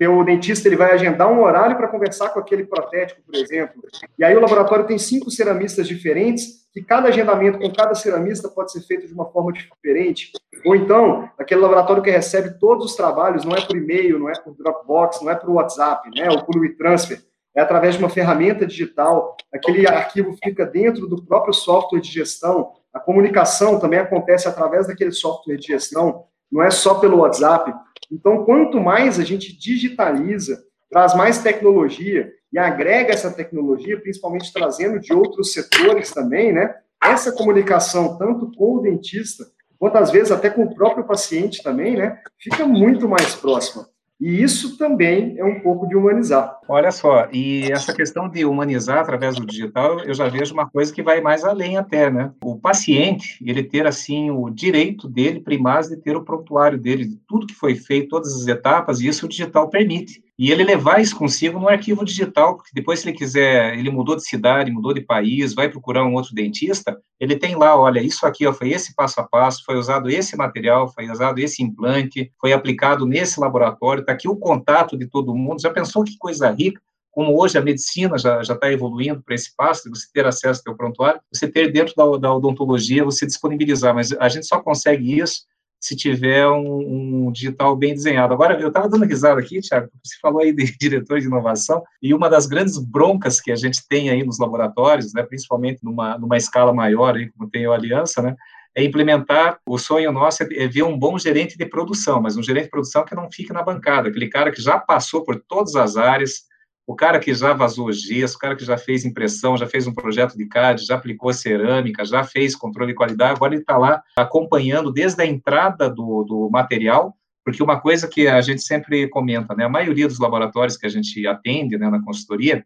[0.00, 3.82] o dentista ele vai agendar um horário para conversar com aquele protético, por exemplo.
[4.18, 8.72] E aí o laboratório tem cinco ceramistas diferentes, que cada agendamento com cada ceramista pode
[8.72, 10.32] ser feito de uma forma diferente.
[10.64, 14.34] Ou então, aquele laboratório que recebe todos os trabalhos, não é por e-mail, não é
[14.34, 17.22] por Dropbox, não é por WhatsApp, né, ou por WeTransfer,
[17.54, 22.72] é através de uma ferramenta digital, aquele arquivo fica dentro do próprio software de gestão,
[22.92, 27.72] a comunicação também acontece através daquele software de gestão, não é só pelo WhatsApp.
[28.10, 35.00] Então, quanto mais a gente digitaliza, traz mais tecnologia e agrega essa tecnologia, principalmente trazendo
[35.00, 36.74] de outros setores também, né?
[37.02, 39.44] Essa comunicação, tanto com o dentista,
[39.78, 42.20] quanto às vezes até com o próprio paciente também, né?
[42.38, 43.86] Fica muito mais próxima.
[44.20, 46.58] E isso também é um pouco de humanizar.
[46.68, 50.92] Olha só, e essa questão de humanizar através do digital, eu já vejo uma coisa
[50.92, 52.32] que vai mais além até, né?
[52.42, 57.16] O paciente, ele ter, assim, o direito dele, primaz, de ter o prontuário dele, de
[57.26, 61.00] tudo que foi feito, todas as etapas, e isso o digital permite e ele levar
[61.00, 64.92] isso consigo no arquivo digital, porque depois, se ele quiser, ele mudou de cidade, mudou
[64.92, 68.70] de país, vai procurar um outro dentista, ele tem lá, olha, isso aqui ó, foi
[68.70, 73.38] esse passo a passo, foi usado esse material, foi usado esse implante, foi aplicado nesse
[73.38, 75.62] laboratório, está aqui o contato de todo mundo.
[75.62, 76.80] Já pensou que coisa rica?
[77.12, 80.74] Como hoje a medicina já está evoluindo para esse passo, de você ter acesso ao
[80.74, 85.44] prontuário, você ter dentro da, da odontologia, você disponibilizar, mas a gente só consegue isso
[85.80, 88.32] se tiver um, um, digital bem desenhado.
[88.32, 92.14] Agora, eu estava dando risada aqui, Tiago, você falou aí de diretor de inovação, e
[92.14, 96.36] uma das grandes broncas que a gente tem aí nos laboratórios, né, principalmente numa, numa
[96.36, 98.34] escala maior, aí, como tem a Aliança, né,
[98.74, 102.42] é implementar, o sonho nosso é, é ver um bom gerente de produção, mas um
[102.42, 105.76] gerente de produção que não fique na bancada, aquele cara que já passou por todas
[105.76, 106.44] as áreas,
[106.86, 109.94] o cara que já vazou gesso, o cara que já fez impressão, já fez um
[109.94, 114.02] projeto de CAD, já aplicou cerâmica, já fez controle de qualidade, agora ele está lá
[114.16, 119.54] acompanhando desde a entrada do, do material, porque uma coisa que a gente sempre comenta,
[119.54, 122.64] né, a maioria dos laboratórios que a gente atende né, na consultoria,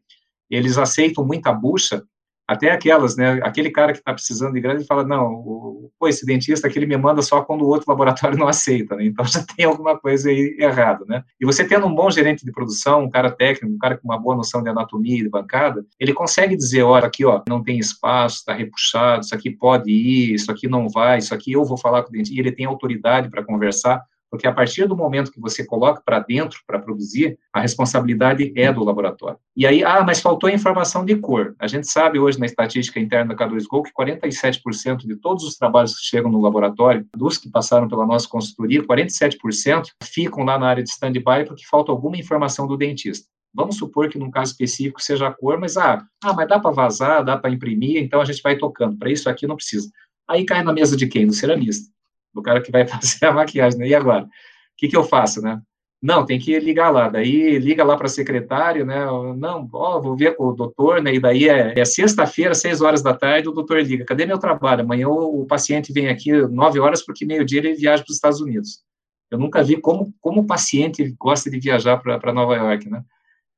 [0.50, 2.02] eles aceitam muita bucha,
[2.48, 3.38] até aquelas, né?
[3.42, 6.78] Aquele cara que está precisando de grana, ele fala, não, o, pô, esse dentista aqui,
[6.78, 9.04] ele me manda só quando o outro laboratório não aceita, né?
[9.04, 11.22] Então, já tem alguma coisa aí errada, né?
[11.38, 14.18] E você tendo um bom gerente de produção, um cara técnico, um cara com uma
[14.18, 17.78] boa noção de anatomia e de bancada, ele consegue dizer, olha, aqui, ó, não tem
[17.78, 21.76] espaço, está repuxado, isso aqui pode ir, isso aqui não vai, isso aqui eu vou
[21.76, 25.30] falar com o dentista, e ele tem autoridade para conversar, porque a partir do momento
[25.30, 29.38] que você coloca para dentro para produzir, a responsabilidade é do laboratório.
[29.56, 31.54] E aí, ah, mas faltou a informação de cor.
[31.58, 35.94] A gente sabe hoje na estatística interna da K2Go que 47% de todos os trabalhos
[35.98, 40.82] que chegam no laboratório, dos que passaram pela nossa consultoria, 47% ficam lá na área
[40.82, 43.26] de stand-by porque falta alguma informação do dentista.
[43.54, 46.70] Vamos supor que num caso específico seja a cor, mas ah, ah mas dá para
[46.70, 48.98] vazar, dá para imprimir, então a gente vai tocando.
[48.98, 49.90] Para isso aqui não precisa.
[50.28, 51.26] Aí cai na mesa de quem?
[51.26, 51.90] Do ceramista
[52.34, 53.88] do cara que vai fazer a maquiagem, né?
[53.88, 54.24] E agora?
[54.24, 54.28] O
[54.76, 55.60] que, que eu faço, né?
[56.00, 57.08] Não, tem que ligar lá.
[57.08, 59.04] Daí liga lá para a secretária, né?
[59.36, 61.14] Não, ó, vou ver com o doutor, né?
[61.14, 64.04] E daí é, é sexta-feira, seis horas da tarde, o doutor liga.
[64.04, 64.82] Cadê meu trabalho?
[64.82, 68.40] Amanhã o, o paciente vem aqui nove horas porque meio-dia ele viaja para os Estados
[68.40, 68.84] Unidos.
[69.30, 73.02] Eu nunca vi como, como o paciente gosta de viajar para Nova York, né?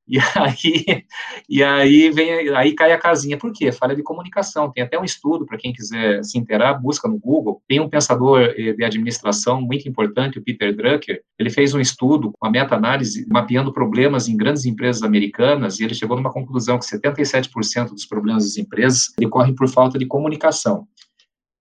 [0.08, 1.04] E aí,
[1.48, 3.38] e aí vem, aí cai a casinha.
[3.38, 3.70] Por quê?
[3.70, 4.70] Falha de comunicação.
[4.72, 7.62] Tem até um estudo para quem quiser se interar, busca no Google.
[7.68, 11.22] Tem um pensador eh, de administração muito importante, o Peter Drucker.
[11.38, 16.16] Ele fez um estudo, uma meta-análise, mapeando problemas em grandes empresas americanas, e ele chegou
[16.16, 20.88] numa conclusão que 77% dos problemas das empresas decorrem por falta de comunicação.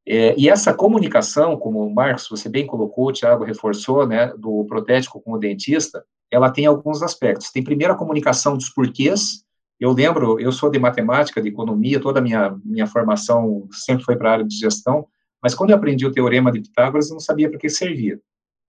[0.07, 4.65] É, e essa comunicação, como o Marcos, você bem colocou, o Thiago reforçou, né, do
[4.65, 7.51] protético com o dentista, ela tem alguns aspectos.
[7.51, 9.43] Tem primeiro a comunicação dos porquês.
[9.79, 14.15] Eu lembro, eu sou de matemática, de economia, toda a minha, minha formação sempre foi
[14.15, 15.07] para a área de gestão,
[15.41, 18.19] mas quando eu aprendi o teorema de Pitágoras, eu não sabia para que servia.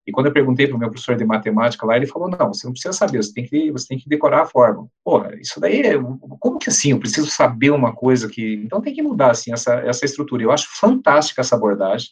[0.07, 2.67] E quando eu perguntei para o meu professor de matemática lá, ele falou: não, você
[2.67, 4.89] não precisa saber, você tem que, você tem que decorar a fórmula.
[5.05, 5.95] Porra, isso daí é.
[6.39, 6.93] Como que assim?
[6.93, 8.55] Eu preciso saber uma coisa que.
[8.65, 10.43] Então tem que mudar assim, essa, essa estrutura.
[10.43, 12.09] Eu acho fantástica essa abordagem.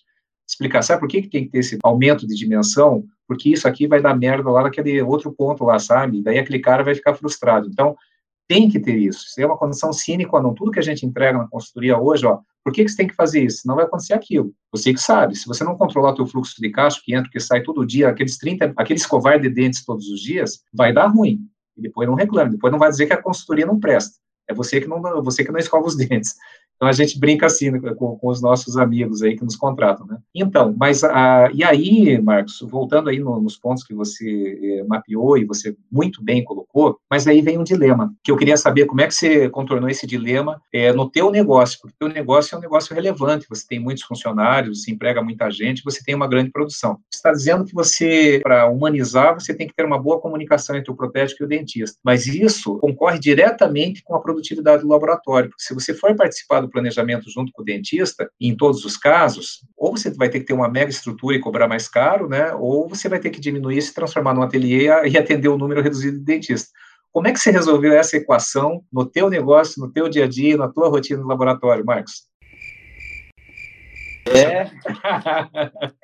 [0.46, 3.04] Explicar, sabe por que, que tem que ter esse aumento de dimensão?
[3.26, 6.22] Porque isso aqui vai dar merda lá naquele outro ponto lá, sabe?
[6.22, 7.68] Daí aquele cara vai ficar frustrado.
[7.70, 7.94] Então,
[8.48, 9.26] tem que ter isso.
[9.26, 10.54] Isso é uma condição sine qua non.
[10.54, 13.14] Tudo que a gente entrega na consultoria hoje, ó, por que, que você tem que
[13.14, 13.66] fazer isso?
[13.66, 14.52] Não vai acontecer aquilo.
[14.72, 15.36] Você que sabe.
[15.36, 18.08] Se você não controlar o teu fluxo de caixa, que entra, que sai todo dia,
[18.08, 21.40] aqueles 30, aquele escovar de dentes todos os dias, vai dar ruim.
[21.76, 22.52] E depois não reclame.
[22.52, 24.16] Depois não vai dizer que a consultoria não presta.
[24.48, 26.34] É você que não, você que não escova os dentes.
[26.78, 30.06] Então a gente brinca assim né, com, com, os nossos amigos aí que nos contratam,
[30.06, 30.18] né?
[30.32, 35.36] Então, mas a, e aí, Marcos, voltando aí no, nos pontos que você eh, mapeou
[35.36, 39.00] e você muito bem colocou, mas aí vem um dilema que eu queria saber como
[39.00, 42.60] é que você contornou esse dilema eh, no teu negócio, porque o negócio é um
[42.60, 43.46] negócio relevante.
[43.48, 47.00] Você tem muitos funcionários, você emprega muita gente, você tem uma grande produção.
[47.10, 50.92] Você está dizendo que você, para humanizar, você tem que ter uma boa comunicação entre
[50.92, 51.98] o protético e o dentista.
[52.04, 56.67] Mas isso concorre diretamente com a produtividade do laboratório, porque se você for participar do
[56.70, 60.52] planejamento junto com o dentista, em todos os casos, ou você vai ter que ter
[60.52, 62.52] uma mega estrutura e cobrar mais caro, né?
[62.54, 65.82] Ou você vai ter que diminuir, se transformar num ateliê e atender o um número
[65.82, 66.70] reduzido de dentistas.
[67.12, 70.56] Como é que você resolveu essa equação no teu negócio, no teu dia a dia,
[70.56, 72.27] na tua rotina no laboratório, Marcos?
[74.34, 74.70] É,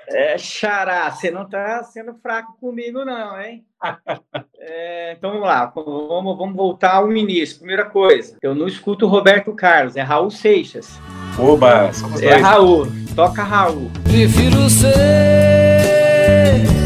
[0.34, 3.64] é xará, você não está sendo fraco comigo, não, hein?
[4.66, 7.58] É, então vamos lá, vamos, vamos voltar ao início.
[7.58, 10.98] Primeira coisa, eu não escuto Roberto Carlos, é Raul Seixas.
[11.38, 11.90] Oba,
[12.22, 12.40] é dois.
[12.40, 13.90] Raul, toca Raul.
[14.04, 14.94] Prefiro ser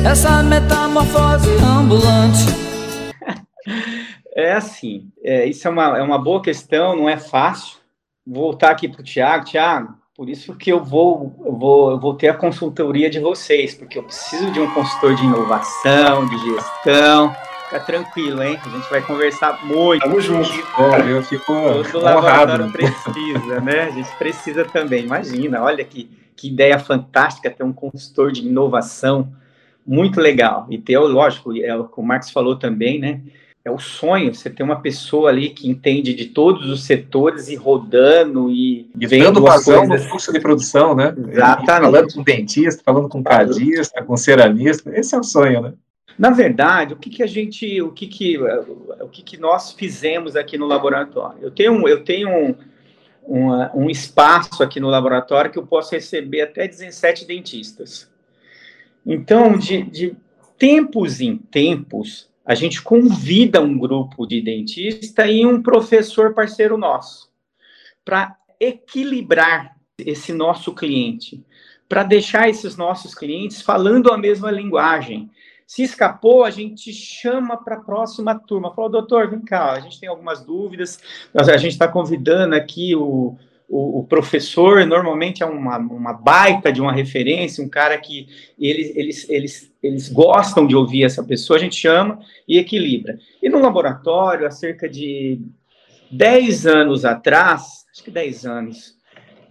[0.05, 2.47] essa metamorfose ambulante.
[4.35, 7.79] É assim, é, isso é uma, é uma boa questão, não é fácil.
[8.25, 9.45] Vou voltar aqui para o Tiago.
[9.45, 13.73] Tiago, por isso que eu vou, eu vou, eu vou ter a consultoria de vocês,
[13.73, 17.33] porque eu preciso de um consultor de inovação, de gestão.
[17.67, 18.59] Fica tranquilo, hein?
[18.61, 20.03] A gente vai conversar muito.
[20.03, 20.51] Tamo junto.
[21.09, 21.53] eu fico
[21.93, 23.83] Todo laboratório precisa, né?
[23.83, 25.05] A gente precisa também.
[25.05, 29.33] Imagina, olha que, que ideia fantástica ter um consultor de inovação.
[29.87, 30.67] Muito legal.
[30.69, 33.21] E ter, lógico, é o que o Marcos falou também, né?
[33.69, 37.55] É o sonho, você ter uma pessoa ali que entende de todos os setores e
[37.55, 40.05] rodando e, e vendo vazão coisas...
[40.05, 41.15] no fluxo de produção, né?
[41.17, 41.67] Exatamente.
[41.67, 45.75] falando com dentista, falando com cadista, com ceramista, esse é o sonho, né?
[46.19, 50.35] Na verdade, o que, que a gente, o que que, o que que nós fizemos
[50.35, 51.39] aqui no laboratório?
[51.43, 52.55] Eu tenho, eu tenho um,
[53.25, 58.11] um, um espaço aqui no laboratório que eu posso receber até 17 dentistas.
[59.07, 60.17] Então, de, de
[60.59, 67.29] tempos em tempos, a gente convida um grupo de dentista e um professor parceiro nosso
[68.03, 71.45] para equilibrar esse nosso cliente,
[71.87, 75.31] para deixar esses nossos clientes falando a mesma linguagem.
[75.67, 78.75] Se escapou, a gente chama para a próxima turma.
[78.75, 80.99] Falou, doutor, vem cá, a gente tem algumas dúvidas,
[81.35, 83.37] a gente está convidando aqui o,
[83.69, 88.27] o, o, professor normalmente é uma, uma baita de uma referência, um cara que
[88.59, 93.19] eles, eles, eles, eles gostam de ouvir essa pessoa, a gente chama e equilibra.
[93.43, 95.41] E no laboratório, há cerca de
[96.11, 98.97] 10 anos atrás, acho que 10 anos,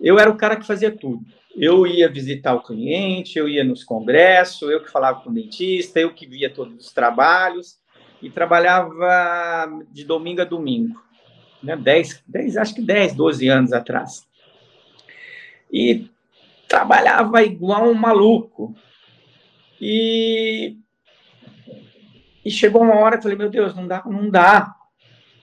[0.02, 1.22] eu era o cara que fazia tudo.
[1.56, 6.00] Eu ia visitar o cliente, eu ia nos congressos, eu que falava com o dentista,
[6.00, 7.78] eu que via todos os trabalhos
[8.22, 11.07] e trabalhava de domingo a domingo
[11.62, 14.28] né, 10, 10, acho que 10, 12 anos atrás.
[15.72, 16.10] E
[16.68, 18.76] trabalhava igual um maluco.
[19.80, 20.76] E,
[22.44, 24.74] e chegou uma hora que eu falei, meu Deus, não dá, não dá.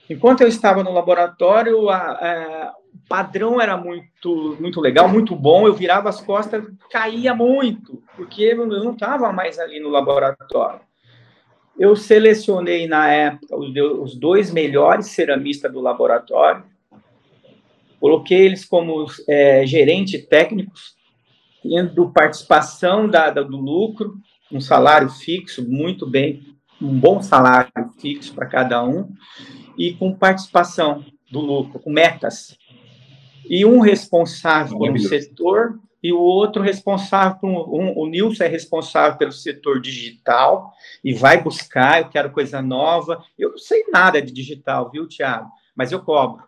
[0.09, 5.65] Enquanto eu estava no laboratório, a, a, o padrão era muito, muito legal, muito bom.
[5.65, 10.81] Eu virava as costas, caía muito, porque eu não estava mais ali no laboratório.
[11.77, 16.63] Eu selecionei na época os, dois melhores ceramistas do laboratório,
[17.99, 20.95] coloquei eles como é, gerente técnicos,
[21.61, 24.15] tendo participação da, da, do lucro,
[24.51, 26.43] um salário fixo, muito bem,
[26.81, 29.09] um bom salário fixo para cada um,
[29.77, 32.57] e com participação do lucro, com metas.
[33.49, 38.47] E um responsável pelo setor e o outro responsável por um, um, o Nilson é
[38.47, 40.71] responsável pelo setor digital
[41.03, 43.23] e vai buscar, eu quero coisa nova.
[43.35, 45.49] Eu não sei nada de digital, viu, Tiago?
[45.75, 46.43] Mas eu cobro.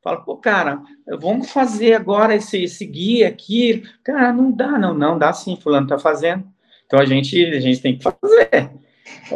[0.00, 0.80] Falo, pô, cara,
[1.18, 3.82] vamos fazer agora esse, esse guia aqui.
[4.04, 6.46] Cara, não dá, não, não, dá sim, fulano tá fazendo.
[6.86, 8.70] Então a gente, a gente tem que fazer.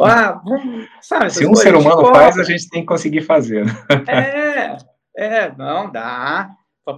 [0.01, 3.65] Ah, vamos, sabe, Se um ser humano faz, a gente tem que conseguir fazer.
[4.07, 4.77] É,
[5.17, 6.49] é, não dá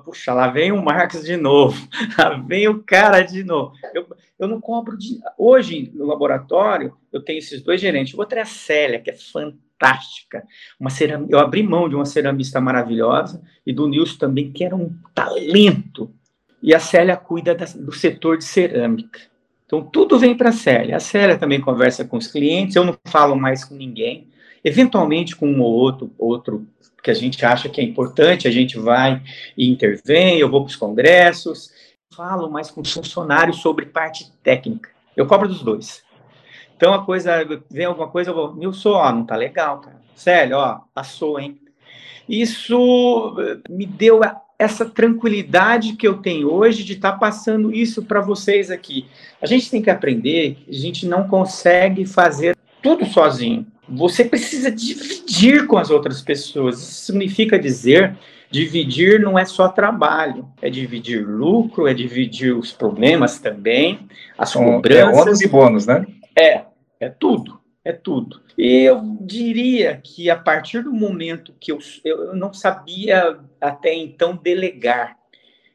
[0.03, 1.75] puxa, lá vem o Marcos de novo,
[2.17, 3.73] lá vem o cara de novo.
[3.93, 4.07] Eu,
[4.39, 4.97] eu não compro.
[4.97, 5.19] De...
[5.37, 8.13] Hoje, no laboratório, eu tenho esses dois gerentes.
[8.13, 10.43] O outro é a Célia, que é fantástica.
[10.79, 11.27] Uma ceram...
[11.29, 16.13] Eu abri mão de uma ceramista maravilhosa e do Nilson também, que era um talento.
[16.61, 17.65] E a Célia cuida da...
[17.65, 19.19] do setor de cerâmica.
[19.65, 20.97] Então, tudo vem para a Célia.
[20.97, 24.27] A Célia também conversa com os clientes, eu não falo mais com ninguém.
[24.63, 26.67] Eventualmente, com um ou outro, outro
[27.01, 29.19] porque a gente acha que é importante, a gente vai
[29.57, 31.71] e intervém, eu vou para os congressos,
[32.15, 34.91] falo mais com funcionários sobre parte técnica.
[35.17, 36.03] Eu cobro dos dois.
[36.77, 39.99] Então a coisa, vem alguma coisa, eu vou, Nilson, ó, não tá legal, cara.
[40.13, 41.59] Sério, ó, passou, hein?
[42.29, 43.35] Isso
[43.67, 44.21] me deu
[44.59, 49.07] essa tranquilidade que eu tenho hoje de estar tá passando isso para vocês aqui.
[49.41, 53.65] A gente tem que aprender, a gente não consegue fazer tudo sozinho.
[53.91, 56.81] Você precisa dividir com as outras pessoas.
[56.81, 58.17] Isso significa dizer
[58.51, 64.59] dividir não é só trabalho, é dividir lucro, é dividir os problemas também, as é
[64.59, 65.17] cobranças.
[65.17, 66.05] É ônus e bônus, né?
[66.37, 66.65] É,
[66.99, 68.41] é tudo, é tudo.
[68.57, 74.35] E eu diria que a partir do momento que eu, eu não sabia até então
[74.35, 75.17] delegar,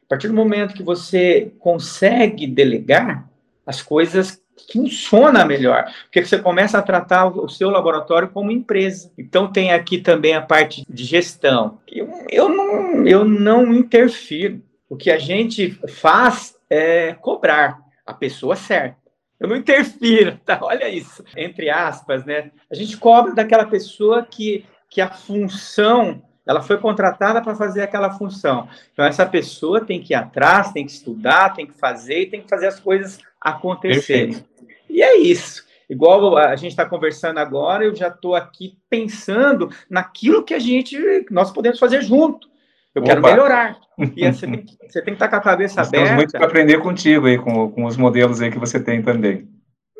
[0.03, 3.27] a partir do momento que você consegue delegar,
[3.65, 9.11] as coisas funciona melhor, porque você começa a tratar o seu laboratório como empresa.
[9.17, 11.79] Então tem aqui também a parte de gestão.
[11.87, 14.61] Eu, eu, não, eu não interfiro.
[14.89, 18.97] O que a gente faz é cobrar a pessoa certa.
[19.39, 20.59] Eu não interfiro, tá?
[20.63, 22.51] Olha isso, entre aspas, né?
[22.71, 28.11] A gente cobra daquela pessoa que, que a função, ela foi contratada para fazer aquela
[28.11, 28.67] função.
[28.93, 32.41] Então, essa pessoa tem que ir atrás, tem que estudar, tem que fazer e tem
[32.41, 34.43] que fazer as coisas acontecerem.
[34.89, 35.65] E é isso.
[35.89, 40.97] Igual a gente está conversando agora, eu já estou aqui pensando naquilo que a gente,
[41.29, 42.47] nós podemos fazer junto.
[42.95, 43.09] Eu Opa.
[43.09, 43.77] quero melhorar.
[44.15, 46.05] E você tem, você tem que estar tá com a cabeça Nós aberta.
[46.07, 49.47] Temos muito para aprender contigo aí, com, com os modelos aí que você tem também.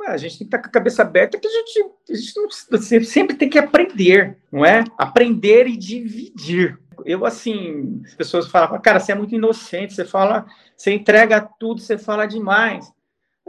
[0.07, 3.05] A gente tem que estar tá com a cabeça aberta, que a gente, a gente
[3.05, 4.83] sempre tem que aprender, não é?
[4.97, 6.79] Aprender e dividir.
[7.05, 11.81] Eu, assim, as pessoas falam, cara, você é muito inocente, você fala, você entrega tudo,
[11.81, 12.91] você fala demais.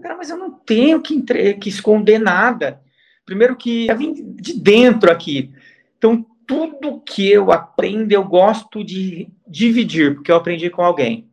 [0.03, 1.55] Cara, mas eu não tenho que, entre...
[1.55, 2.81] que esconder nada.
[3.25, 5.53] Primeiro que vim de dentro aqui.
[5.97, 11.29] Então, tudo que eu aprendo, eu gosto de dividir, porque eu aprendi com alguém.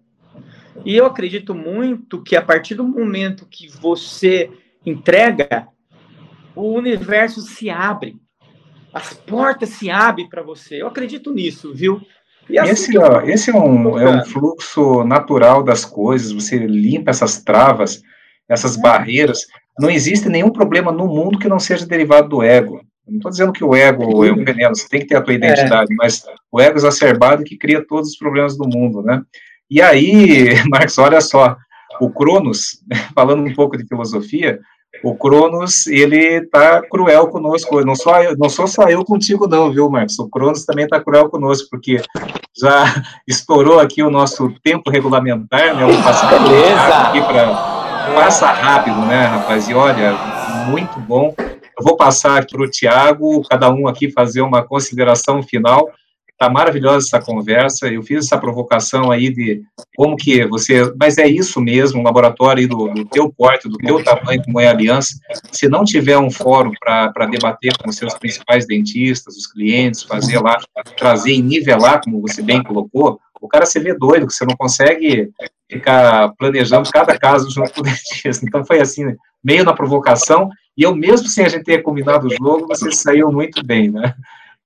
[0.83, 4.51] E eu acredito muito que a partir do momento que você
[4.85, 5.67] entrega,
[6.55, 8.15] o universo se abre.
[8.93, 10.81] As portas se abrem para você.
[10.81, 12.01] Eu acredito nisso, viu?
[12.59, 17.43] Assim, esse, ó, esse é, um, é um fluxo natural das coisas, você limpa essas
[17.43, 18.01] travas
[18.47, 19.45] essas barreiras,
[19.79, 22.81] não existe nenhum problema no mundo que não seja derivado do ego.
[23.07, 25.33] Não estou dizendo que o ego é um veneno, você tem que ter a tua
[25.33, 25.95] identidade, é.
[25.95, 29.21] mas o ego exacerbado que cria todos os problemas do mundo, né?
[29.69, 31.55] E aí, Marcos, olha só,
[31.99, 32.79] o Cronos,
[33.13, 34.59] falando um pouco de filosofia,
[35.03, 39.89] o Cronos, ele tá cruel conosco, não sou, não sou só eu contigo não, viu,
[39.89, 40.17] Marcos?
[40.19, 42.01] O Cronos também tá cruel conosco, porque
[42.57, 45.85] já estourou aqui o nosso tempo regulamentar, né?
[45.85, 46.33] Vou passar
[47.09, 47.75] aqui para
[48.13, 49.67] Passa rápido, né, rapaz?
[49.67, 50.13] E olha,
[50.67, 51.33] muito bom.
[51.37, 55.89] Eu vou passar aqui para o Tiago, cada um aqui fazer uma consideração final.
[56.35, 57.87] Está maravilhosa essa conversa.
[57.87, 59.63] Eu fiz essa provocação aí de
[59.95, 60.93] como que você.
[60.99, 64.67] Mas é isso mesmo, um laboratório do, do teu porte, do teu tamanho, como é
[64.67, 65.17] a Aliança.
[65.53, 70.39] Se não tiver um fórum para debater com os seus principais dentistas, os clientes, fazer
[70.39, 70.57] lá,
[70.97, 74.57] trazer e nivelar, como você bem colocou, o cara se vê doido, que você não
[74.57, 75.29] consegue
[75.71, 78.45] ficar planejando cada caso junto com o dentista.
[78.45, 82.35] Então foi assim, meio na provocação, e eu mesmo sem a gente ter combinado o
[82.35, 84.13] jogo, você saiu muito bem, né?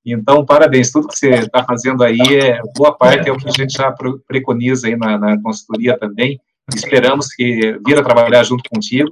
[0.06, 3.52] Então, parabéns, tudo que você está fazendo aí, é, boa parte é o que a
[3.52, 3.94] gente já
[4.28, 6.40] preconiza aí na, na consultoria também,
[6.74, 9.10] esperamos que vir a trabalhar junto contigo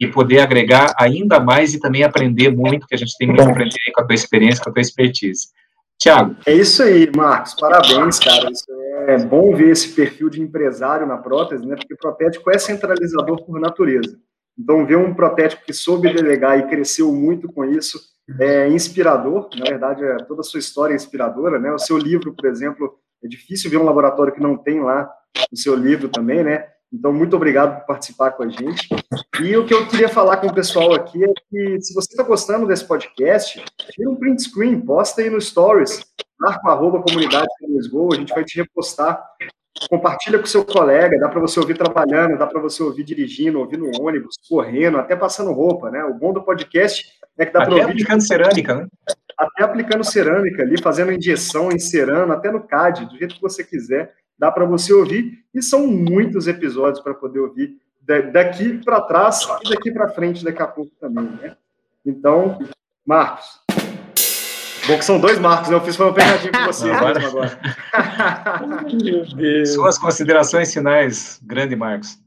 [0.00, 3.50] e poder agregar ainda mais e também aprender muito, que a gente tem muito a
[3.50, 5.48] aprender com a tua experiência, com a tua expertise.
[5.98, 6.36] Tiago.
[6.46, 7.54] É isso aí, Marcos.
[7.54, 8.50] Parabéns, cara.
[8.50, 8.66] Isso
[9.06, 11.76] é bom ver esse perfil de empresário na prótese, né?
[11.76, 14.18] Porque o protético é centralizador por natureza.
[14.58, 18.00] Então, ver um protético que soube delegar e cresceu muito com isso
[18.40, 19.48] é inspirador.
[19.56, 21.72] Na verdade, é, toda a sua história é inspiradora, né?
[21.72, 25.10] O seu livro, por exemplo, é difícil ver um laboratório que não tem lá
[25.52, 26.66] o seu livro também, né?
[26.92, 28.88] Então, muito obrigado por participar com a gente.
[29.42, 32.22] E o que eu queria falar com o pessoal aqui é que, se você está
[32.22, 36.00] gostando desse podcast, tira um print screen, posta aí no Stories,
[36.38, 39.22] marca arroba comunidade a gente vai te repostar.
[39.88, 43.76] Compartilha com seu colega, dá para você ouvir trabalhando, dá para você ouvir dirigindo, ouvir
[43.76, 46.02] no ônibus, correndo, até passando roupa, né?
[46.04, 47.04] O bom do podcast
[47.38, 47.82] é que dá para ouvir.
[47.82, 48.86] Até aplicando cerâmica, né?
[49.36, 54.14] Até aplicando cerâmica ali, fazendo injeção, encerando, até no CAD, do jeito que você quiser
[54.38, 57.78] dá para você ouvir, e são muitos episódios para poder ouvir
[58.32, 61.56] daqui para trás e daqui para frente daqui a pouco também, né?
[62.04, 62.58] Então,
[63.04, 63.65] Marcos.
[64.86, 65.74] Bom que são dois Marcos, né?
[65.74, 67.26] Eu fiz uma pegadinha com vocês agora.
[67.26, 67.60] agora.
[69.66, 72.18] Suas considerações finais, grande Marcos.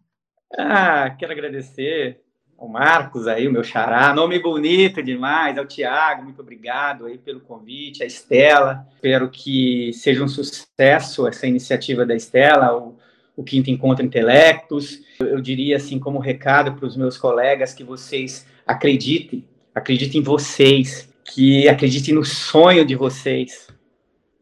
[0.58, 2.20] Ah, quero agradecer
[2.58, 7.18] o Marcos aí, o meu xará, nome bonito demais, é o Tiago, muito obrigado aí
[7.18, 12.98] pelo convite, a Estela, espero que seja um sucesso essa iniciativa da Estela, o,
[13.38, 17.84] o Quinto Encontro Intelectos, eu, eu diria assim como recado para os meus colegas que
[17.84, 23.68] vocês acreditem, acreditem em vocês, que acreditem no sonho de vocês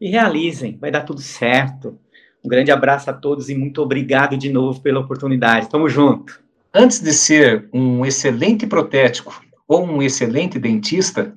[0.00, 1.98] e realizem, vai dar tudo certo.
[2.44, 5.68] Um grande abraço a todos e muito obrigado de novo pela oportunidade.
[5.68, 6.40] Tamo junto
[6.72, 11.32] antes de ser um excelente protético ou um excelente dentista,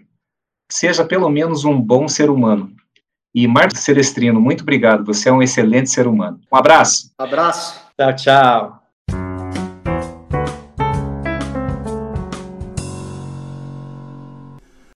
[0.70, 2.72] seja pelo menos um bom ser humano.
[3.34, 6.40] E Marcos Celestrino, muito obrigado, você é um excelente ser humano.
[6.52, 7.12] Um abraço.
[7.18, 7.82] Abraço.
[7.98, 8.81] Tchau, tchau.